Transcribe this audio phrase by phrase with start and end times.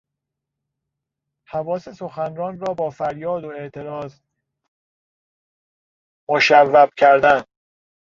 [1.47, 4.19] حواس سخنران را بافریاد و اعتراض
[6.29, 7.43] مشوب کردن